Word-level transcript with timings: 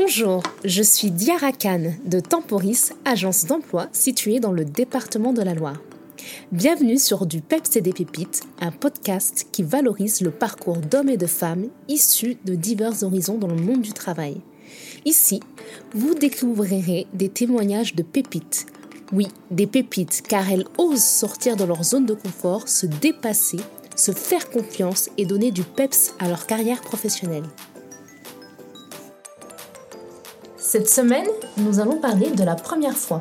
Bonjour, 0.00 0.44
je 0.64 0.82
suis 0.82 1.10
Diara 1.10 1.50
Khan 1.50 1.92
de 2.04 2.20
Temporis, 2.20 2.92
agence 3.04 3.46
d'emploi 3.46 3.88
située 3.92 4.38
dans 4.38 4.52
le 4.52 4.64
département 4.64 5.32
de 5.32 5.42
la 5.42 5.54
Loire. 5.54 5.82
Bienvenue 6.52 6.98
sur 6.98 7.26
Du 7.26 7.40
Peps 7.40 7.74
et 7.74 7.80
des 7.80 7.92
Pépites, 7.92 8.42
un 8.60 8.70
podcast 8.70 9.48
qui 9.50 9.64
valorise 9.64 10.20
le 10.20 10.30
parcours 10.30 10.76
d'hommes 10.76 11.08
et 11.08 11.16
de 11.16 11.26
femmes 11.26 11.66
issus 11.88 12.36
de 12.44 12.54
divers 12.54 13.02
horizons 13.02 13.38
dans 13.38 13.48
le 13.48 13.56
monde 13.56 13.80
du 13.80 13.92
travail. 13.92 14.40
Ici, 15.04 15.40
vous 15.94 16.14
découvrirez 16.14 17.08
des 17.12 17.28
témoignages 17.28 17.96
de 17.96 18.04
pépites. 18.04 18.66
Oui, 19.12 19.26
des 19.50 19.66
pépites, 19.66 20.22
car 20.28 20.48
elles 20.48 20.66
osent 20.78 21.02
sortir 21.02 21.56
de 21.56 21.64
leur 21.64 21.82
zone 21.82 22.06
de 22.06 22.14
confort, 22.14 22.68
se 22.68 22.86
dépasser, 22.86 23.58
se 23.96 24.12
faire 24.12 24.48
confiance 24.48 25.10
et 25.18 25.26
donner 25.26 25.50
du 25.50 25.64
peps 25.64 26.14
à 26.20 26.28
leur 26.28 26.46
carrière 26.46 26.82
professionnelle. 26.82 27.44
Cette 30.60 30.90
semaine, 30.90 31.28
nous 31.56 31.78
allons 31.78 32.00
parler 32.00 32.30
de 32.30 32.42
la 32.42 32.56
première 32.56 32.96
fois. 32.96 33.20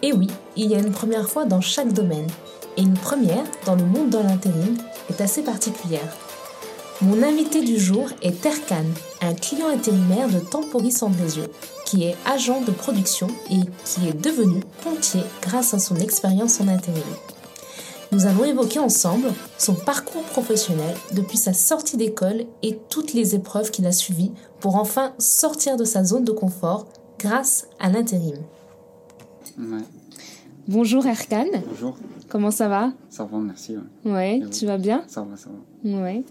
Et 0.00 0.12
oui, 0.12 0.28
il 0.56 0.70
y 0.70 0.76
a 0.76 0.78
une 0.78 0.92
première 0.92 1.28
fois 1.28 1.44
dans 1.44 1.60
chaque 1.60 1.92
domaine. 1.92 2.28
Et 2.76 2.82
une 2.82 2.94
première 2.94 3.44
dans 3.66 3.74
le 3.74 3.84
monde 3.84 4.10
de 4.10 4.18
l'intérim 4.18 4.76
est 5.10 5.20
assez 5.20 5.42
particulière. 5.42 6.16
Mon 7.00 7.20
invité 7.20 7.62
du 7.62 7.80
jour 7.80 8.08
est 8.22 8.40
Terkan, 8.40 8.84
un 9.22 9.34
client 9.34 9.68
intérimaire 9.68 10.28
de 10.28 10.38
Temporis 10.38 11.02
Andrézieux, 11.02 11.50
qui 11.84 12.04
est 12.04 12.16
agent 12.26 12.60
de 12.60 12.70
production 12.70 13.26
et 13.50 13.62
qui 13.84 14.08
est 14.08 14.22
devenu 14.22 14.60
pontier 14.84 15.22
grâce 15.42 15.74
à 15.74 15.80
son 15.80 15.96
expérience 15.96 16.60
en 16.60 16.68
intérim. 16.68 17.02
Nous 18.12 18.26
allons 18.26 18.44
évoquer 18.44 18.78
ensemble 18.78 19.32
son 19.56 19.72
parcours 19.72 20.22
professionnel 20.24 20.94
depuis 21.14 21.38
sa 21.38 21.54
sortie 21.54 21.96
d'école 21.96 22.44
et 22.62 22.78
toutes 22.90 23.14
les 23.14 23.34
épreuves 23.34 23.70
qu'il 23.70 23.86
a 23.86 23.92
suivies 23.92 24.32
pour 24.60 24.76
enfin 24.76 25.14
sortir 25.18 25.78
de 25.78 25.84
sa 25.84 26.04
zone 26.04 26.22
de 26.22 26.30
confort 26.30 26.86
grâce 27.18 27.68
à 27.80 27.88
l'intérim. 27.88 28.36
Bonjour 30.68 31.06
Erkan. 31.06 31.46
Bonjour. 31.70 31.96
Comment 32.28 32.50
ça 32.50 32.68
va? 32.68 32.92
Ça 33.08 33.24
va, 33.24 33.38
merci. 33.38 33.76
Ouais, 34.04 34.42
tu 34.50 34.66
vas 34.66 34.76
bien? 34.76 35.04
Ça 35.08 35.22
va, 35.22 35.34
ça 35.38 35.48
va. 35.48 36.02
Ouais. 36.02 36.22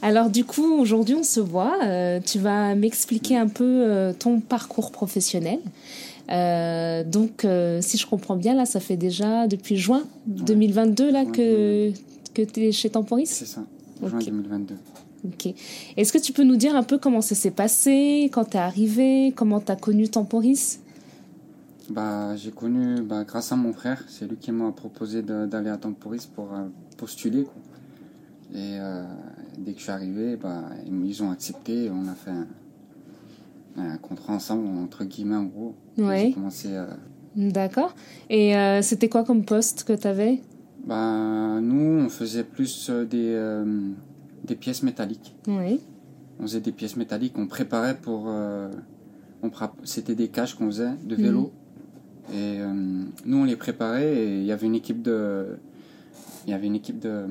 Alors 0.00 0.30
du 0.30 0.46
coup, 0.46 0.80
aujourd'hui 0.80 1.14
on 1.14 1.24
se 1.24 1.40
voit. 1.40 1.76
Euh, 1.84 2.20
tu 2.24 2.38
vas 2.38 2.74
m'expliquer 2.74 3.36
un 3.36 3.48
peu 3.48 3.64
euh, 3.64 4.14
ton 4.14 4.40
parcours 4.40 4.92
professionnel. 4.92 5.58
Euh, 6.30 7.04
donc, 7.04 7.44
euh, 7.44 7.80
si 7.80 7.96
je 7.96 8.06
comprends 8.06 8.36
bien, 8.36 8.54
là, 8.54 8.66
ça 8.66 8.80
fait 8.80 8.96
déjà 8.96 9.46
depuis 9.46 9.76
juin 9.76 10.04
2022 10.26 11.10
là, 11.10 11.24
que, 11.24 11.90
que 12.34 12.42
tu 12.42 12.66
es 12.66 12.72
chez 12.72 12.90
Temporis 12.90 13.26
C'est 13.26 13.46
ça, 13.46 13.64
juin 14.04 14.18
2022. 14.18 14.74
Ok. 15.24 15.54
Est-ce 15.96 16.12
que 16.12 16.18
tu 16.18 16.32
peux 16.32 16.44
nous 16.44 16.56
dire 16.56 16.76
un 16.76 16.82
peu 16.82 16.98
comment 16.98 17.20
ça 17.20 17.34
s'est 17.34 17.50
passé, 17.50 18.30
quand 18.32 18.44
tu 18.44 18.56
es 18.56 18.60
arrivé, 18.60 19.32
comment 19.34 19.60
tu 19.60 19.72
as 19.72 19.76
connu 19.76 20.08
Temporis? 20.08 20.80
Bah, 21.90 22.36
J'ai 22.36 22.50
connu 22.50 23.00
bah, 23.00 23.24
grâce 23.24 23.50
à 23.50 23.56
mon 23.56 23.72
frère. 23.72 24.04
C'est 24.08 24.28
lui 24.28 24.36
qui 24.36 24.52
m'a 24.52 24.70
proposé 24.72 25.22
d'aller 25.22 25.70
à 25.70 25.78
Temporis 25.78 26.26
pour 26.26 26.52
euh, 26.52 26.66
postuler. 26.98 27.44
Quoi. 27.44 27.54
Et 28.54 28.78
dès 29.58 29.72
que 29.72 29.78
je 29.78 29.82
suis 29.82 29.92
arrivé, 29.92 30.36
bah, 30.36 30.64
ils 30.86 31.22
ont 31.22 31.30
accepté. 31.30 31.90
On 31.90 32.08
a 32.08 32.14
fait 32.14 32.30
un, 32.30 32.46
un 33.78 33.96
contrat 33.96 34.34
ensemble, 34.34 34.66
entre 34.78 35.04
guillemets, 35.04 35.36
en 35.36 35.44
gros. 35.44 35.74
Ouais. 35.96 36.32
commencé 36.32 36.76
à... 36.76 36.88
D'accord. 37.36 37.94
Et 38.30 38.56
euh, 38.56 38.82
c'était 38.82 39.08
quoi 39.08 39.24
comme 39.24 39.44
poste 39.44 39.84
que 39.84 39.92
tu 39.92 40.06
avais 40.06 40.40
bah, 40.84 41.60
Nous, 41.60 42.04
on 42.04 42.08
faisait 42.08 42.44
plus 42.44 42.88
euh, 42.90 43.04
des, 43.04 43.32
euh, 43.34 43.64
des 44.44 44.56
pièces 44.56 44.82
métalliques. 44.82 45.34
Oui. 45.46 45.80
On 46.40 46.42
faisait 46.42 46.60
des 46.60 46.72
pièces 46.72 46.96
métalliques, 46.96 47.34
on 47.36 47.46
préparait 47.46 47.96
pour... 47.96 48.26
on 48.26 49.50
C'était 49.82 50.14
des 50.14 50.28
caches 50.28 50.54
qu'on 50.54 50.66
faisait 50.66 50.92
de 51.04 51.16
vélo. 51.16 51.52
Mhm. 52.30 52.38
Et 52.38 52.58
nous, 53.24 53.38
on 53.38 53.44
les 53.44 53.56
préparait 53.56 54.14
et 54.14 54.38
il 54.38 54.44
y 54.44 54.52
avait 54.52 54.66
une 54.66 54.76
équipe 54.76 55.02
de... 55.02 55.58
Il 56.46 56.50
y 56.50 56.54
avait 56.54 56.68
une 56.68 56.76
équipe 56.76 57.00
de 57.00 57.24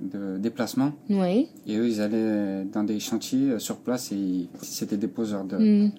de 0.00 0.38
déplacement. 0.38 0.92
Oui. 1.08 1.48
Et 1.66 1.76
eux, 1.76 1.88
ils 1.88 2.00
allaient 2.00 2.64
dans 2.64 2.84
des 2.84 3.00
chantiers 3.00 3.50
euh, 3.50 3.58
sur 3.58 3.76
place 3.76 4.12
et 4.12 4.48
c'était 4.62 4.96
des 4.96 5.08
poseurs 5.08 5.44
de. 5.44 5.56
Hmm. 5.56 5.90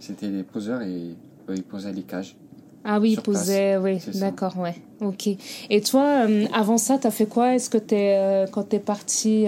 C'était 0.00 0.30
des 0.30 0.42
poseurs 0.42 0.82
et 0.82 1.14
eux, 1.48 1.54
ils 1.54 1.62
posaient 1.62 1.92
les 1.92 2.02
cages. 2.02 2.36
Ah 2.84 2.98
oui, 2.98 3.12
ils 3.12 3.20
posaient, 3.20 3.76
oui, 3.76 3.98
d'accord, 4.14 4.58
ouais. 4.58 4.74
Ok. 5.00 5.28
Et 5.70 5.80
toi, 5.82 6.26
euh, 6.26 6.46
avant 6.52 6.78
ça, 6.78 6.98
tu 6.98 7.06
as 7.06 7.12
fait 7.12 7.26
quoi? 7.26 7.54
Est-ce 7.54 7.70
que 7.70 7.78
tu 7.78 7.94
es, 7.94 8.16
euh, 8.16 8.46
quand 8.50 8.70
tu 8.70 8.76
es 8.76 8.80
parti, 8.80 9.44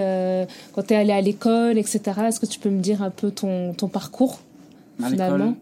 quand 0.73 0.83
tu 0.87 0.95
es 0.95 0.97
allé 0.97 1.13
à 1.13 1.21
l'école, 1.21 1.77
etc., 1.77 2.01
est-ce 2.29 2.39
que 2.39 2.47
tu 2.47 2.61
peux 2.61 2.71
me 2.71 2.81
dire 2.81 3.03
un 3.03 3.11
peu 3.11 3.33
ton, 3.33 3.75
ton 3.75 3.89
parcours 3.89 4.39
à 5.03 5.09
finalement? 5.09 5.57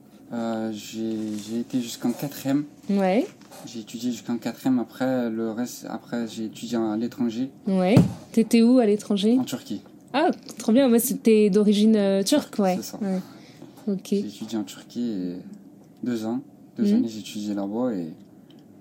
J'ai 0.72 1.60
été 1.60 1.80
jusqu'en 1.80 2.12
quatrième. 2.12 2.64
Ouais. 2.88 3.26
J'ai 3.66 3.80
étudié 3.80 4.10
jusqu'en 4.10 4.38
quatrième. 4.38 4.78
Après, 4.78 5.30
le 5.30 5.50
reste, 5.50 5.86
après, 5.88 6.26
j'ai 6.26 6.44
étudié 6.44 6.78
à 6.78 6.96
l'étranger. 6.96 7.50
Ouais. 7.66 7.94
T'étais 8.32 8.62
où 8.62 8.78
à 8.78 8.86
l'étranger? 8.86 9.36
En 9.38 9.44
Turquie. 9.44 9.82
Ah, 10.12 10.30
trop 10.58 10.72
bien. 10.72 10.88
Moi, 10.88 10.98
c'était 10.98 11.50
d'origine 11.50 11.96
euh, 11.96 12.22
turque, 12.22 12.58
ouais. 12.58 12.76
C'est 12.76 12.92
ça. 12.92 12.98
Ok. 13.86 14.08
J'ai 14.10 14.18
étudié 14.20 14.58
en 14.58 14.64
Turquie 14.64 15.10
et 15.10 15.36
deux 16.02 16.24
ans. 16.24 16.40
Deux 16.76 16.84
mhm. 16.84 16.94
années, 16.96 17.08
j'ai 17.08 17.20
étudié 17.20 17.54
là-bas 17.54 17.92
et, 17.92 18.08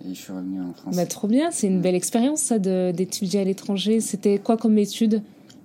et, 0.05 0.13
je 0.13 0.19
suis 0.19 0.31
revenu 0.31 0.61
en 0.61 0.73
France. 0.73 0.95
Bah, 0.95 1.05
trop 1.05 1.27
bien. 1.27 1.51
C'est 1.51 1.67
une 1.67 1.81
belle 1.81 1.95
expérience, 1.95 2.41
ça, 2.41 2.59
d'étudier 2.59 3.41
à 3.41 3.43
l'étranger. 3.43 3.99
C'était 3.99 4.39
quoi 4.39 4.57
comme 4.57 4.77
étude? 4.77 5.21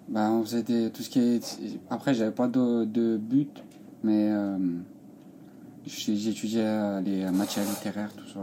Bah, 0.08 0.30
on 0.30 0.42
faisait 0.44 0.62
des, 0.62 0.90
tout 0.90 1.02
ce 1.02 1.10
qui 1.10 1.18
est. 1.20 1.58
Après, 1.90 2.14
j'avais 2.14 2.32
pas 2.32 2.48
de, 2.48 2.84
de 2.84 3.16
but, 3.16 3.62
mais 4.02 4.30
euh, 4.30 4.56
j'étudiais 5.86 7.00
les 7.04 7.30
matières 7.30 7.64
littéraires, 7.64 8.12
tout 8.16 8.28
ça. 8.32 8.40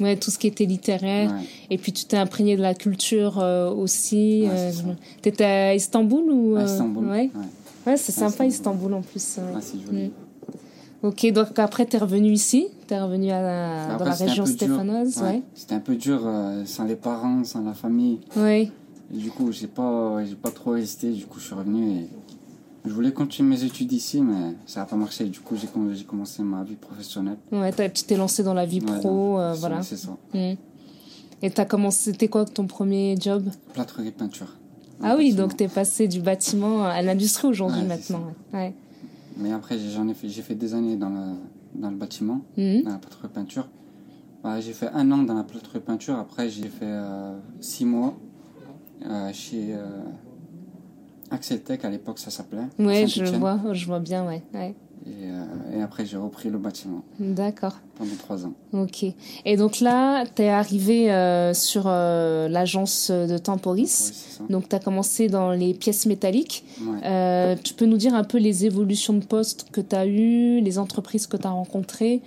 Ouais, 0.00 0.16
tout 0.16 0.30
ce 0.30 0.38
qui 0.38 0.46
était 0.46 0.64
littéraire. 0.64 1.34
Et 1.70 1.78
puis 1.78 1.92
tu 1.92 2.04
t'es 2.04 2.16
imprégné 2.16 2.56
de 2.56 2.62
la 2.62 2.74
culture 2.74 3.38
euh, 3.38 3.70
aussi. 3.70 4.46
Euh, 4.48 4.72
tu 5.22 5.28
étais 5.28 5.44
à 5.44 5.74
Istanbul 5.74 6.30
ou 6.30 6.56
à 6.56 6.64
Istanbul. 6.64 7.06
Ouais. 7.06 7.30
Ouais, 7.86 7.96
c'est 7.96 8.12
sympa 8.12 8.46
Istanbul. 8.46 8.94
en 8.94 9.02
plus. 9.02 9.38
Ah, 9.38 9.58
c'est 9.60 9.80
joli. 9.80 10.06
Mm. 10.06 10.10
Ok, 11.02 11.32
donc 11.32 11.58
après 11.58 11.84
tu 11.84 11.96
es 11.96 11.98
revenu 11.98 12.32
ici, 12.32 12.68
tu 12.88 12.94
es 12.94 13.00
revenu 13.00 13.30
à 13.30 13.98
dans 13.98 14.04
la 14.06 14.14
région 14.14 14.46
stéphanoise. 14.46 15.22
Ouais. 15.22 15.42
C'était 15.54 15.74
un 15.74 15.80
peu 15.80 15.96
dur 15.96 16.22
euh, 16.24 16.64
sans 16.64 16.84
les 16.84 16.96
parents, 16.96 17.44
sans 17.44 17.62
la 17.62 17.74
famille. 17.74 18.20
Oui. 18.36 18.70
du 19.10 19.30
coup, 19.30 19.52
j'ai 19.52 19.66
pas, 19.66 20.24
j'ai 20.24 20.34
pas 20.34 20.50
trop 20.50 20.76
hésité. 20.76 21.10
Du 21.10 21.26
coup, 21.26 21.38
je 21.38 21.44
suis 21.44 21.54
revenu 21.54 21.90
et 21.90 22.08
je 22.84 22.92
voulais 22.92 23.12
continuer 23.12 23.56
mes 23.56 23.64
études 23.64 23.92
ici, 23.92 24.20
mais 24.20 24.54
ça 24.66 24.80
n'a 24.80 24.86
pas 24.86 24.96
marché. 24.96 25.24
Du 25.24 25.40
coup, 25.40 25.56
j'ai 25.56 26.04
commencé 26.04 26.42
ma 26.42 26.62
vie 26.64 26.74
professionnelle. 26.74 27.38
Ouais, 27.50 27.72
tu 27.90 28.04
t'es 28.04 28.16
lancé 28.16 28.42
dans 28.42 28.54
la 28.54 28.66
vie 28.66 28.80
pro, 28.80 29.38
euh, 29.38 29.54
voilà. 29.54 29.82
C'est 29.82 29.96
ça. 29.96 30.16
Mmh. 30.34 30.54
Et 31.42 31.52
as 31.56 31.64
commencé, 31.64 32.12
c'était 32.12 32.28
quoi 32.28 32.44
ton 32.44 32.66
premier 32.66 33.16
job? 33.18 33.48
Plâtrerie 33.72 34.10
peinture. 34.10 34.54
Ah 35.02 35.16
oui, 35.16 35.32
donc 35.34 35.56
tu 35.56 35.64
es 35.64 35.68
passé 35.68 36.08
du 36.08 36.20
bâtiment 36.20 36.84
à 36.84 37.02
l'industrie 37.02 37.48
aujourd'hui 37.48 37.82
maintenant. 37.82 38.32
Ouais. 38.52 38.74
Mais 39.36 39.52
après, 39.52 39.78
j'en 39.78 40.06
ai 40.08 40.14
fait, 40.14 40.28
j'ai 40.28 40.42
fait 40.42 40.54
des 40.54 40.74
années 40.74 40.96
dans, 40.96 41.10
la, 41.10 41.26
dans 41.74 41.90
le 41.90 41.96
bâtiment, 41.96 42.42
mmh. 42.56 42.82
dans 42.82 42.90
la 42.90 42.98
plâtrerie 42.98 43.28
peinture. 43.28 43.68
Bah, 44.42 44.60
j'ai 44.60 44.74
fait 44.74 44.88
un 44.88 45.10
an 45.10 45.18
dans 45.18 45.34
la 45.34 45.42
plâtrerie 45.42 45.80
peinture. 45.80 46.18
Après, 46.18 46.50
j'ai 46.50 46.68
fait 46.68 46.84
euh, 46.84 47.36
six 47.60 47.86
mois 47.86 48.14
euh, 49.06 49.32
chez 49.32 49.74
Axel 51.34 51.60
Tech, 51.62 51.80
à 51.84 51.90
l'époque, 51.90 52.18
ça 52.18 52.30
s'appelait. 52.30 52.62
Oui, 52.78 53.06
je 53.06 53.24
vois, 53.36 53.60
je 53.72 53.86
vois 53.86 54.00
bien, 54.00 54.26
ouais. 54.26 54.42
ouais. 54.54 54.74
Et, 55.06 55.10
euh, 55.10 55.78
et, 55.78 55.82
après, 55.82 56.06
j'ai 56.06 56.16
repris 56.16 56.48
le 56.48 56.56
bâtiment. 56.56 57.02
D'accord. 57.18 57.74
Pendant 57.96 58.14
trois 58.16 58.46
ans. 58.46 58.54
Ok. 58.72 59.04
Et 59.44 59.56
donc 59.58 59.80
là, 59.80 60.24
tu 60.34 60.42
es 60.42 60.48
arrivé 60.48 61.12
euh, 61.12 61.52
sur 61.52 61.84
euh, 61.86 62.48
l'agence 62.48 63.10
de 63.10 63.36
Temporis. 63.36 63.82
Oui, 63.82 64.14
ça. 64.14 64.44
Donc, 64.48 64.68
tu 64.70 64.74
as 64.74 64.78
commencé 64.78 65.28
dans 65.28 65.50
les 65.50 65.74
pièces 65.74 66.06
métalliques. 66.06 66.64
Ouais. 66.80 67.56
tu 67.62 67.74
peux 67.74 67.84
nous 67.84 67.98
dire 67.98 68.14
un 68.14 68.24
peu 68.24 68.38
les 68.38 68.64
évolutions 68.64 69.12
de 69.12 69.24
poste 69.24 69.66
que 69.72 69.82
tu 69.82 69.94
as 69.94 70.06
eues, 70.06 70.60
les 70.60 70.78
entreprises 70.78 71.26
que 71.26 71.36
tu 71.36 71.46
as 71.46 71.50
rencontrées 71.50 72.22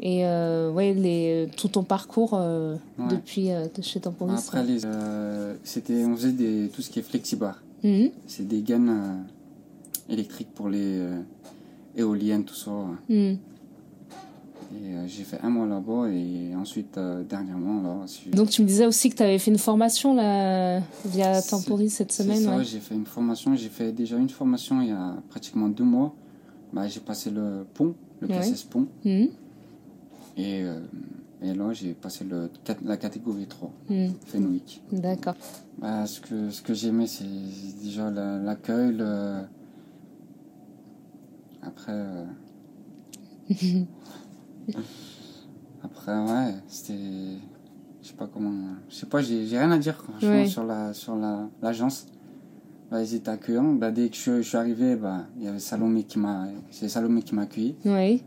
et 0.00 0.24
ouais, 0.24 0.94
les, 0.94 1.48
tout 1.56 1.68
ton 1.68 1.82
parcours 1.84 2.32
ouais. 2.32 2.78
depuis 3.10 3.50
chez 3.82 4.00
Temporis. 4.00 4.38
Après, 4.38 4.64
les, 4.64 4.80
c'était, 5.62 6.04
on 6.04 6.16
faisait 6.16 6.32
des, 6.32 6.70
tout 6.74 6.82
ce 6.82 6.90
qui 6.90 7.00
est 7.00 7.02
flexibar. 7.02 7.62
Mhm. 7.84 8.10
C'est 8.26 8.48
des 8.48 8.62
gaines 8.62 8.88
euh, 8.88 10.12
électriques 10.12 10.52
pour 10.54 10.68
les 10.70 10.98
euh, 10.98 11.20
éoliennes, 11.94 12.44
tout 12.44 12.54
ça. 12.54 12.70
Mhm. 13.08 13.38
Et 14.76 14.86
euh, 14.86 15.06
j'ai 15.06 15.22
fait 15.22 15.38
un 15.42 15.50
mois 15.50 15.66
là-bas 15.66 16.08
et 16.08 16.56
ensuite, 16.56 16.98
dernièrement, 17.28 17.82
là. 17.82 18.06
Donc, 18.32 18.50
tu 18.50 18.62
me 18.62 18.66
disais 18.66 18.86
aussi 18.86 19.10
que 19.10 19.16
tu 19.16 19.22
avais 19.22 19.38
fait 19.38 19.50
une 19.50 19.58
formation 19.58 20.14
là, 20.14 20.80
via 21.04 21.40
Temporis 21.42 21.90
cette 21.90 22.10
semaine. 22.10 22.38
C'est 22.38 22.44
ça, 22.44 22.62
j'ai 22.62 22.80
fait 22.80 22.94
une 22.94 23.06
formation. 23.06 23.54
J'ai 23.54 23.68
fait 23.68 23.92
déjà 23.92 24.16
une 24.16 24.30
formation 24.30 24.80
il 24.80 24.88
y 24.88 24.92
a 24.92 25.16
pratiquement 25.28 25.68
deux 25.68 25.84
mois. 25.84 26.14
Bah, 26.72 26.88
j'ai 26.88 26.98
passé 26.98 27.30
le 27.30 27.64
pont, 27.72 27.94
le 28.20 28.26
PSS 28.26 28.64
pont. 28.64 28.88
Mhm. 29.04 29.28
Et 30.36 30.64
et 31.44 31.54
là, 31.54 31.72
j'ai 31.72 31.94
passé 31.94 32.24
le, 32.24 32.50
la 32.84 32.96
catégorie 32.96 33.46
3, 33.46 33.70
mmh. 33.90 34.06
Fenwick. 34.26 34.82
D'accord. 34.92 35.34
Bah, 35.78 36.06
ce 36.06 36.20
que, 36.20 36.50
ce 36.50 36.62
que 36.62 36.72
j'aimais, 36.74 37.06
c'est 37.06 37.24
déjà 37.82 38.10
l'accueil, 38.10 39.00
Après. 41.62 41.92
euh, 41.92 42.24
Après, 45.82 46.12
ouais, 46.18 46.54
c'était. 46.68 46.94
Je 48.02 48.08
sais 48.08 48.14
pas 48.14 48.26
comment. 48.26 48.52
Je 48.88 48.94
sais 48.94 49.06
pas, 49.06 49.20
j'ai 49.22 49.46
rien 49.58 49.70
à 49.70 49.78
dire 49.78 49.96
franchement 49.96 50.28
Ouais. 50.30 50.46
sur 50.46 50.64
la 50.64 50.92
sur 50.94 51.16
la 51.16 51.48
l'agence. 51.62 52.06
Bah, 52.90 53.02
ils 53.02 53.14
étaient 53.14 53.30
accueillants. 53.30 53.72
Bah, 53.74 53.90
dès 53.90 54.08
que 54.08 54.16
je, 54.16 54.36
je 54.42 54.48
suis 54.48 54.56
arrivé, 54.56 54.96
bah, 54.96 55.26
il 55.36 55.44
y 55.44 55.48
avait 55.48 55.58
Salomé 55.58 56.04
qui 56.04 56.18
m'a. 56.18 56.46
C'est 56.70 56.88
Salomé 56.88 57.22
qui 57.22 57.34
m'a 57.34 57.42
accueilli. 57.42 57.76
Oui. 57.84 58.22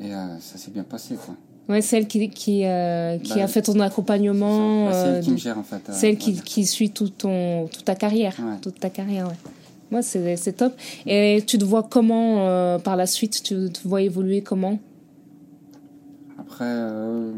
Et 0.00 0.14
euh, 0.14 0.38
ça 0.40 0.58
s'est 0.58 0.70
bien 0.70 0.84
passé, 0.84 1.16
quoi. 1.16 1.36
Ouais, 1.68 1.80
celle 1.80 2.06
qui, 2.06 2.28
qui, 2.28 2.64
euh, 2.66 3.16
qui 3.18 3.34
Bah, 3.38 3.44
a 3.44 3.48
fait 3.48 3.62
ton 3.62 3.78
accompagnement. 3.80 4.86
Bah, 4.86 4.92
c'est 4.92 4.98
euh, 5.08 5.16
elle 5.18 5.24
qui 5.24 5.30
me 5.30 5.34
de- 5.36 5.40
gère, 5.40 5.58
en 5.58 5.62
fait. 5.62 5.76
euh, 5.88 5.92
celle 5.92 6.18
qui, 6.18 6.66
suit 6.66 6.90
tout 6.90 7.08
ton, 7.08 7.66
toute 7.68 7.84
ta 7.84 7.94
carrière. 7.94 8.34
Ouais. 8.38 8.58
Toute 8.60 8.78
ta 8.78 8.90
carrière, 8.90 9.28
ouais. 9.28 9.34
Moi, 9.90 10.02
c'est 10.02 10.36
c'est 10.36 10.54
top. 10.54 10.74
Et 11.06 11.42
tu 11.46 11.56
te 11.56 11.64
vois 11.64 11.82
comment 11.82 12.46
euh, 12.48 12.78
par 12.78 12.96
la 12.96 13.06
suite? 13.06 13.42
Tu 13.42 13.70
te 13.70 13.86
vois 13.88 14.02
évoluer 14.02 14.42
comment? 14.42 14.78
Après, 16.38 16.64
euh, 16.66 17.32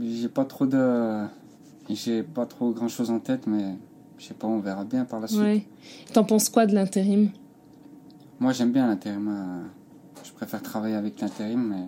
j'ai 0.00 0.28
pas 0.28 0.44
trop 0.44 0.66
de. 0.66 1.24
J'ai 1.90 2.22
pas 2.22 2.46
trop 2.46 2.70
grand 2.70 2.88
chose 2.88 3.10
en 3.10 3.18
tête, 3.20 3.46
mais 3.46 3.74
je 4.18 4.26
sais 4.26 4.34
pas, 4.34 4.46
on 4.46 4.58
verra 4.60 4.84
bien 4.84 5.04
par 5.04 5.20
la 5.20 5.28
suite. 5.28 5.40
Ouais. 5.40 5.62
T'en 6.12 6.24
penses 6.24 6.48
quoi 6.48 6.66
de 6.66 6.74
l'intérim? 6.74 7.30
Moi, 8.40 8.52
j'aime 8.52 8.72
bien 8.72 8.86
l'intérim. 8.86 9.28
euh, 9.28 9.66
Je 10.24 10.32
préfère 10.32 10.62
travailler 10.62 10.94
avec 10.96 11.20
l'intérim, 11.20 11.66
mais. 11.68 11.84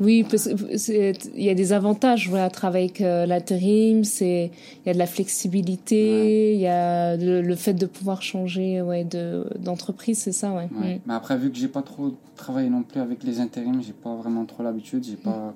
Oui, 0.00 0.22
parce 0.22 0.48
que 0.48 0.76
c'est- 0.78 1.18
il 1.34 1.42
y 1.42 1.48
a 1.50 1.54
des 1.54 1.72
avantages 1.72 2.28
voilà, 2.28 2.44
à 2.44 2.50
travailler 2.50 2.84
avec 2.86 3.00
euh, 3.00 3.26
l'intérim, 3.26 4.04
c'est 4.04 4.50
il 4.84 4.86
y 4.86 4.90
a 4.90 4.92
de 4.94 4.98
la 4.98 5.06
flexibilité, 5.06 6.54
il 6.54 6.60
y 6.60 6.66
a 6.68 7.16
le, 7.16 7.42
le 7.42 7.54
fait 7.56 7.74
de 7.74 7.86
pouvoir 7.86 8.22
changer 8.22 8.80
ouais, 8.82 9.04
de 9.04 9.46
d'entreprise, 9.58 10.18
c'est 10.18 10.32
ça, 10.32 10.52
ouais. 10.52 10.68
Ouais. 10.80 10.96
Mm. 10.96 11.00
Mais 11.06 11.14
après, 11.14 11.36
vu 11.36 11.50
que 11.50 11.56
j'ai 11.58 11.68
pas 11.68 11.82
trop 11.82 12.14
travaillé 12.36 12.68
non 12.70 12.82
plus 12.82 13.00
avec 13.00 13.24
les 13.24 13.40
intérims, 13.40 13.82
j'ai 13.82 13.92
pas 13.92 14.14
vraiment 14.14 14.44
trop 14.44 14.62
l'habitude. 14.62 15.02
J'ai 15.04 15.16
pas 15.16 15.54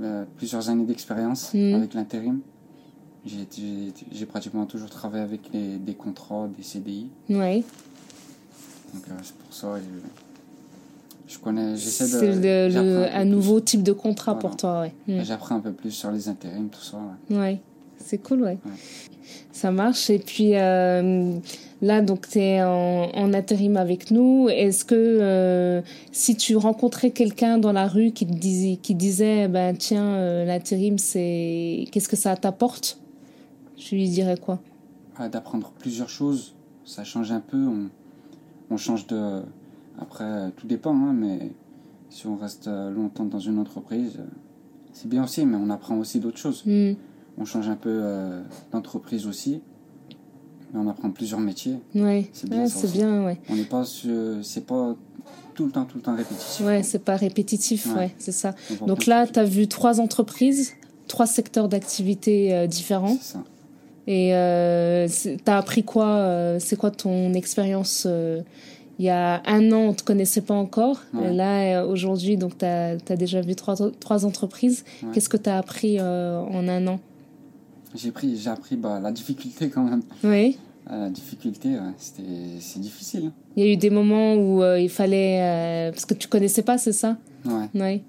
euh, 0.00 0.24
plusieurs 0.36 0.68
années 0.70 0.84
d'expérience 0.84 1.52
Mm. 1.54 1.74
avec 1.74 1.94
l'intérim. 1.94 2.40
J'ai 3.26 4.26
pratiquement 4.26 4.64
toujours 4.66 4.88
travaillé 4.88 5.22
avec 5.24 5.40
les, 5.52 5.76
des 5.78 5.94
contrats, 5.94 6.48
des 6.56 6.62
CDI. 6.62 7.08
Ouais. 7.28 7.62
Donc 8.94 9.02
euh, 9.08 9.12
c'est 9.22 9.34
pour 9.36 9.52
ça. 9.52 9.74
Je, 9.78 10.27
je 11.28 11.38
connais, 11.38 11.76
j'essaie 11.76 12.04
de. 12.04 12.68
C'est 12.72 12.76
un 12.78 13.20
un 13.20 13.24
nouveau 13.24 13.60
type 13.60 13.82
de 13.82 13.92
contrat 13.92 14.32
Voilà. 14.32 14.48
pour 14.48 14.56
toi, 14.56 14.80
ouais. 14.80 14.94
Mm. 15.06 15.22
J'apprends 15.24 15.56
un 15.56 15.60
peu 15.60 15.72
plus 15.72 15.90
sur 15.90 16.10
les 16.10 16.28
intérims, 16.28 16.68
tout 16.70 16.80
ça. 16.82 16.96
ouais. 17.30 17.36
Ouais, 17.38 17.60
c'est 17.98 18.18
cool, 18.18 18.40
ouais. 18.42 18.58
Ouais. 18.64 18.72
Ça 19.52 19.70
marche. 19.70 20.08
Et 20.08 20.18
puis 20.20 20.52
euh, 20.54 21.34
là, 21.82 22.00
donc, 22.00 22.28
tu 22.28 22.38
es 22.38 22.62
en, 22.62 23.10
en 23.12 23.34
intérim 23.34 23.76
avec 23.76 24.10
nous. 24.10 24.48
Est-ce 24.48 24.84
que 24.84 24.94
euh, 24.94 25.82
si 26.12 26.36
tu 26.36 26.56
rencontrais 26.56 27.10
quelqu'un 27.10 27.58
dans 27.58 27.72
la 27.72 27.86
rue 27.88 28.12
qui 28.12 28.24
te 28.26 28.32
disait, 28.32 28.76
qui 28.76 28.94
disait 28.94 29.48
ben, 29.48 29.76
tiens, 29.76 30.06
euh, 30.14 30.44
l'intérim, 30.46 30.96
c'est. 30.96 31.84
Qu'est-ce 31.92 32.08
que 32.08 32.16
ça 32.16 32.36
t'apporte? 32.36 32.98
Tu 33.76 33.96
lui 33.96 34.08
dirais 34.08 34.36
quoi? 34.38 34.60
Ah, 35.16 35.28
D'apprendre 35.28 35.72
plusieurs 35.78 36.08
choses, 36.08 36.54
ça 36.84 37.04
change 37.04 37.30
un 37.32 37.40
peu. 37.40 37.58
On, 37.66 37.88
on 38.70 38.76
change 38.76 39.06
de. 39.08 39.42
Après, 40.00 40.24
euh, 40.24 40.48
tout 40.56 40.66
dépend, 40.66 40.94
hein, 40.94 41.12
mais 41.12 41.50
si 42.10 42.26
on 42.26 42.36
reste 42.36 42.68
euh, 42.68 42.90
longtemps 42.90 43.24
dans 43.24 43.38
une 43.40 43.58
entreprise, 43.58 44.12
euh, 44.18 44.22
c'est 44.92 45.08
bien 45.08 45.24
aussi, 45.24 45.44
mais 45.44 45.56
on 45.56 45.70
apprend 45.70 45.96
aussi 45.98 46.20
d'autres 46.20 46.38
choses. 46.38 46.62
Hmm, 46.66 46.92
On 47.40 47.44
change 47.44 47.68
un 47.68 47.76
peu 47.76 47.90
euh, 47.92 48.42
d'entreprise 48.72 49.26
aussi, 49.26 49.60
mais 50.72 50.80
on 50.80 50.88
apprend 50.88 51.10
plusieurs 51.10 51.40
métiers. 51.40 51.76
Ouais, 51.94 52.28
C'est 52.32 52.48
bien 52.48 52.62
ouais, 52.62 52.68
c'est 52.68 52.92
bien, 52.92 53.24
ouais. 53.24 53.38
On 53.50 53.54
n'est 53.56 53.64
pas 53.64 53.84
c'est 53.84 54.66
pas 54.66 54.94
tout 55.54 55.66
le 55.66 55.72
temps, 55.72 55.84
tout 55.84 55.98
le 55.98 56.02
temps 56.02 56.14
répétitif. 56.16 56.64
Ouais, 56.64 56.82
c'est 56.82 57.00
pas 57.04 57.16
répétitif, 57.16 57.86
ouais, 57.86 57.94
Ouais. 57.94 58.14
c'est 58.18 58.32
ça. 58.32 58.54
Donc 58.86 59.06
là, 59.06 59.26
tu 59.26 59.38
as 59.38 59.44
vu 59.44 59.66
trois 59.68 60.00
entreprises, 60.00 60.74
trois 61.08 61.26
secteurs 61.26 61.68
d'activité 61.68 62.54
euh, 62.54 62.66
différents. 62.66 63.16
C'est 63.20 63.32
ça. 63.34 63.44
Et 64.06 64.34
euh, 64.34 65.06
c'est- 65.08 65.36
t'as 65.44 65.58
appris 65.58 65.82
quoi 65.84 66.56
C'est 66.60 66.76
quoi 66.76 66.90
ton 66.90 67.34
expérience 67.34 68.06
Il 68.98 69.04
y 69.04 69.10
a 69.10 69.42
un 69.46 69.70
an, 69.70 69.78
on 69.90 69.94
te 69.94 70.02
connaissait 70.02 70.40
pas 70.40 70.54
encore. 70.54 71.00
Ouais. 71.14 71.30
Et 71.30 71.34
là, 71.34 71.82
euh, 71.82 71.86
aujourd'hui, 71.86 72.36
donc 72.36 72.58
t'as 72.58 72.96
as 73.08 73.16
déjà 73.16 73.40
vu 73.40 73.54
trois, 73.54 73.76
trois 74.00 74.24
entreprises. 74.24 74.84
Ouais. 75.02 75.10
Qu'est-ce 75.12 75.28
que 75.28 75.36
t'as 75.36 75.56
appris 75.56 75.98
euh, 76.00 76.40
en 76.40 76.66
un 76.68 76.86
an? 76.88 76.98
J'ai 77.94 78.10
pris, 78.10 78.36
j'ai 78.36 78.50
appris 78.50 78.76
bah, 78.76 78.98
la 79.00 79.12
difficulté 79.12 79.70
quand 79.70 79.84
même. 79.84 80.02
Oui. 80.24 80.58
Euh, 80.90 81.04
la 81.04 81.10
difficulté, 81.10 81.68
ouais, 81.70 81.94
c'est 81.98 82.80
difficile. 82.80 83.30
Il 83.56 83.64
y 83.64 83.68
a 83.68 83.72
eu 83.72 83.76
des 83.76 83.90
moments 83.90 84.34
où 84.34 84.62
euh, 84.62 84.80
il 84.80 84.88
fallait 84.90 85.90
parce 85.92 86.04
que 86.04 86.14
tu 86.14 86.28
connaissais 86.28 86.62
pas, 86.62 86.78
c'est 86.78 86.92
ça? 86.92 87.16
Ouais. 87.44 87.68
Oui. 87.74 88.02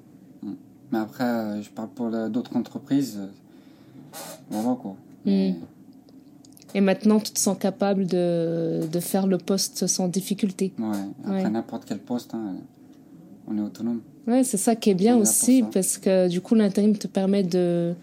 Mais 0.92 0.98
après, 0.98 1.62
je 1.62 1.70
parle 1.70 1.90
pour 1.90 2.10
d'autres 2.30 2.56
entreprises. 2.56 3.20
Voilà 4.50 4.76
quoi. 4.82 4.96
Mais- 5.26 5.56
Et 6.76 6.82
maintenant, 6.82 7.20
tu 7.20 7.32
te 7.32 7.40
sens 7.40 7.58
capable 7.58 8.06
de, 8.06 8.82
de 8.92 9.00
faire 9.00 9.26
le 9.28 9.38
poste 9.38 9.88
sans 9.88 10.08
difficulté. 10.08 10.72
Ouais. 10.78 10.86
Après 11.24 11.44
Ouais. 11.44 11.50
n'importe 11.50 11.86
quel 11.88 11.98
poste, 12.00 12.34
hein, 12.34 12.56
on 13.48 13.58
est 13.58 13.62
autonome. 13.62 14.02
Ouais, 14.28 14.44
c'est 14.44 14.58
ça 14.58 14.76
qui 14.76 14.92
est 14.92 14.96
bien 14.96 15.18
est 15.18 15.22
aussi, 15.22 15.64
parce 15.74 15.98
que 15.98 16.28
du 16.28 16.42
coup, 16.42 16.54
l'intérim 16.56 16.96
te 16.98 17.08
permet 17.08 17.44
de 17.44 17.94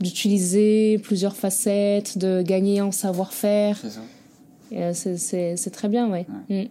d'utiliser 0.00 0.96
plusieurs 1.02 1.36
facettes, 1.36 2.16
de 2.16 2.40
gagner 2.40 2.80
en 2.80 2.90
savoir-faire. 2.90 3.76
C'est 3.82 3.90
ça. 3.90 4.00
Euh, 4.72 4.92
C'est 5.56 5.70
très 5.70 5.88
bien, 5.88 6.08
ouais. 6.10 6.26
Mm. 6.48 6.68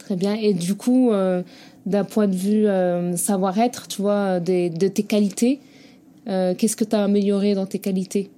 Très 0.00 0.16
bien. 0.16 0.34
Et 0.34 0.54
du 0.54 0.74
coup, 0.74 1.12
euh, 1.12 1.42
d'un 1.86 2.02
point 2.04 2.26
de 2.26 2.34
vue 2.34 2.66
euh, 2.66 3.16
savoir-être, 3.16 3.86
tu 3.86 4.02
vois, 4.02 4.40
des, 4.40 4.70
de 4.70 4.88
tes 4.88 5.04
qualités, 5.04 5.60
euh, 6.28 6.54
qu'est-ce 6.56 6.74
que 6.76 6.84
tu 6.84 6.96
as 6.96 7.04
amélioré 7.04 7.54
dans 7.54 7.66
tes 7.66 7.78
qualités? 7.78 8.28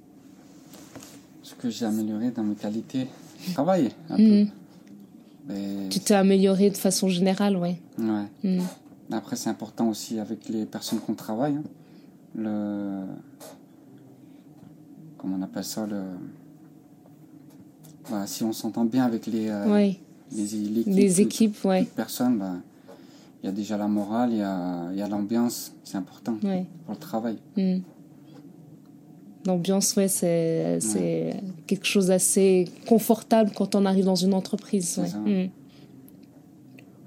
Ce 1.47 1.55
que 1.55 1.69
j'ai 1.69 1.85
amélioré 1.85 2.31
dans 2.31 2.43
mes 2.43 2.55
qualités, 2.55 3.07
travailler 3.53 3.91
un 4.09 4.17
Mhm. 4.17 4.47
peu. 4.47 4.51
Mais- 5.47 5.87
Tu 5.89 6.01
t'es 6.01 6.13
amélioré 6.13 6.69
de 6.69 6.75
façon 6.75 7.07
générale, 7.07 7.55
ouais. 7.55 7.79
Ouais. 7.97 8.25
Mm. 8.43 8.59
Après, 9.13 9.37
c'est 9.37 9.49
important 9.49 9.87
aussi 9.87 10.19
avec 10.19 10.49
les 10.49 10.65
personnes 10.65 10.99
qu'on 10.99 11.13
travaille. 11.13 11.55
hein. 11.55 11.63
Le. 12.35 13.03
Comment 15.17 15.37
on 15.37 15.41
appelle 15.41 15.63
ça 15.63 15.87
le... 15.87 16.01
Bah, 18.11 18.27
si 18.27 18.43
on 18.43 18.51
s'entend 18.51 18.83
bien 18.83 19.05
avec 19.05 19.25
les, 19.25 19.47
euh, 19.47 19.71
Ouais. 19.71 19.97
les, 20.33 20.43
l'équipe, 20.45 20.93
Les 20.93 21.21
équipes, 21.21 21.63
ouais. 21.63 21.85
toute 21.85 21.93
personne, 21.93 22.37
bah, 22.37 22.55
il 23.41 23.45
y 23.45 23.49
a 23.49 23.53
déjà 23.53 23.77
la 23.77 23.87
morale, 23.87 24.31
il 24.33 24.39
y 24.39 24.41
a, 24.41 24.89
il 24.91 24.97
y 24.97 25.01
a 25.01 25.07
l'ambiance, 25.07 25.71
c'est 25.85 25.97
important 25.97 26.37
ouais. 26.43 26.65
pour 26.85 26.93
le 26.95 26.99
travail. 26.99 27.37
Mm. 27.55 27.77
L'ambiance, 29.47 29.95
ouais, 29.95 30.09
c'est 30.09 30.79
c'est 30.81 31.33
quelque 31.67 31.85
chose 31.85 32.07
d'assez 32.07 32.65
confortable 32.85 33.51
quand 33.55 33.75
on 33.75 33.85
arrive 33.85 34.03
dans 34.03 34.15
une 34.15 34.33
entreprise. 34.33 34.99
Ouais. 35.25 35.45
Mm. 35.45 35.49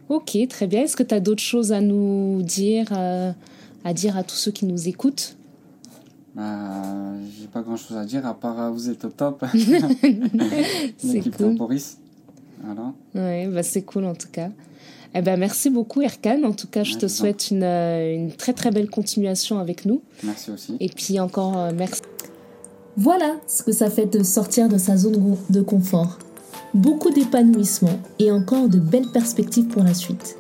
Ok, 0.09 0.37
très 0.49 0.67
bien. 0.67 0.83
Est-ce 0.83 0.97
que 0.97 1.03
tu 1.03 1.15
as 1.15 1.21
d'autres 1.21 1.43
choses 1.43 1.71
à 1.71 1.83
nous 1.83 2.41
dire, 2.43 2.87
euh, 2.97 3.31
à 3.85 3.93
dire 3.93 4.17
à 4.17 4.23
tous 4.25 4.35
ceux 4.37 4.51
qui 4.51 4.65
nous 4.65 4.89
écoutent? 4.89 5.37
Bah, 6.35 7.13
j'ai 7.39 7.47
pas 7.47 7.61
grand 7.61 7.77
chose 7.77 7.97
à 7.99 8.05
dire 8.07 8.27
à 8.27 8.33
part 8.33 8.59
euh, 8.59 8.71
vous 8.71 8.89
êtes 8.89 9.05
au 9.05 9.11
top. 9.11 9.45
C'est 10.99 11.21
cool. 11.21 11.33
Temporis. 11.33 11.99
Voilà. 12.63 12.93
Ouais, 13.15 13.47
bah 13.49 13.63
c'est 13.63 13.83
cool 13.83 14.05
en 14.05 14.15
tout 14.15 14.29
cas. 14.31 14.49
Eh 15.15 15.23
ben, 15.23 15.39
merci 15.39 15.71
beaucoup 15.71 16.03
Erkan. 16.03 16.43
En 16.45 16.53
tout 16.53 16.67
cas, 16.69 16.85
je 16.85 16.93
Ouais, 16.95 17.01
te 17.01 17.09
souhaite 17.09 17.51
une, 17.51 17.63
euh, 17.63 18.15
une 18.15 18.33
très 18.33 18.53
très 18.53 18.71
belle 18.71 18.91
continuation 18.91 19.59
avec 19.59 19.85
nous. 19.87 20.03
Merci 20.25 20.51
aussi. 20.51 20.77
Et 20.81 20.89
puis 20.89 21.19
encore 21.21 21.73
merci. 21.73 22.03
Voilà 23.03 23.37
ce 23.47 23.63
que 23.63 23.73
ça 23.73 23.89
fait 23.89 24.05
de 24.05 24.23
sortir 24.23 24.69
de 24.69 24.77
sa 24.77 24.95
zone 24.99 25.35
de 25.49 25.63
confort. 25.63 26.19
Beaucoup 26.75 27.09
d'épanouissement 27.09 27.99
et 28.19 28.31
encore 28.31 28.69
de 28.69 28.79
belles 28.79 29.09
perspectives 29.11 29.69
pour 29.69 29.83
la 29.83 29.95
suite. 29.95 30.37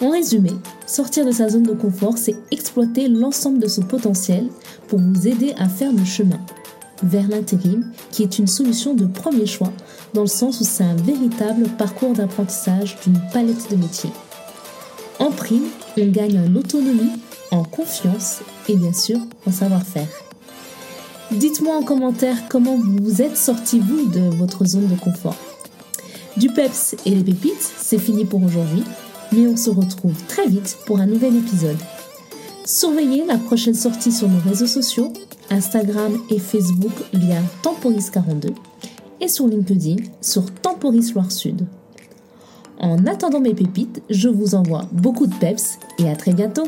En 0.00 0.10
résumé, 0.10 0.50
sortir 0.88 1.24
de 1.24 1.30
sa 1.30 1.48
zone 1.48 1.62
de 1.62 1.74
confort, 1.74 2.18
c'est 2.18 2.34
exploiter 2.50 3.06
l'ensemble 3.06 3.60
de 3.60 3.68
son 3.68 3.82
potentiel 3.82 4.48
pour 4.88 4.98
vous 4.98 5.28
aider 5.28 5.54
à 5.56 5.68
faire 5.68 5.92
le 5.92 6.04
chemin 6.04 6.40
vers 7.04 7.28
l'intérim, 7.28 7.92
qui 8.10 8.24
est 8.24 8.40
une 8.40 8.48
solution 8.48 8.94
de 8.94 9.06
premier 9.06 9.46
choix, 9.46 9.72
dans 10.14 10.22
le 10.22 10.26
sens 10.26 10.60
où 10.60 10.64
c'est 10.64 10.82
un 10.82 10.96
véritable 10.96 11.68
parcours 11.78 12.12
d'apprentissage 12.12 12.98
d'une 13.04 13.20
palette 13.32 13.70
de 13.70 13.76
métiers. 13.76 14.10
En 15.20 15.30
prime, 15.30 15.68
on 15.96 16.08
gagne 16.08 16.40
en 16.40 16.56
autonomie, 16.56 17.20
en 17.52 17.62
confiance 17.62 18.40
et 18.68 18.74
bien 18.74 18.92
sûr 18.92 19.20
en 19.46 19.52
savoir-faire. 19.52 20.27
Dites-moi 21.30 21.76
en 21.76 21.82
commentaire 21.82 22.48
comment 22.48 22.78
vous 22.78 23.20
êtes 23.20 23.36
sorti 23.36 23.80
vous 23.80 24.06
de 24.06 24.20
votre 24.36 24.64
zone 24.64 24.86
de 24.86 24.98
confort. 24.98 25.36
Du 26.38 26.48
peps 26.48 26.96
et 27.04 27.10
les 27.10 27.22
pépites, 27.22 27.72
c'est 27.76 27.98
fini 27.98 28.24
pour 28.24 28.42
aujourd'hui, 28.42 28.82
mais 29.32 29.46
on 29.46 29.56
se 29.56 29.68
retrouve 29.68 30.16
très 30.26 30.46
vite 30.46 30.78
pour 30.86 31.00
un 31.00 31.06
nouvel 31.06 31.36
épisode. 31.36 31.76
Surveillez 32.64 33.26
la 33.26 33.36
prochaine 33.36 33.74
sortie 33.74 34.10
sur 34.10 34.26
nos 34.26 34.40
réseaux 34.40 34.66
sociaux, 34.66 35.12
Instagram 35.50 36.16
et 36.30 36.38
Facebook 36.38 36.92
via 37.12 37.42
Temporis42 37.62 38.54
et 39.20 39.28
sur 39.28 39.46
LinkedIn 39.46 39.96
sur 40.22 40.50
Temporis 40.50 41.12
Loire 41.12 41.30
Sud. 41.30 41.66
En 42.78 43.06
attendant 43.06 43.40
mes 43.40 43.54
pépites, 43.54 44.02
je 44.08 44.30
vous 44.30 44.54
envoie 44.54 44.88
beaucoup 44.92 45.26
de 45.26 45.34
peps 45.34 45.78
et 45.98 46.08
à 46.08 46.16
très 46.16 46.32
bientôt 46.32 46.64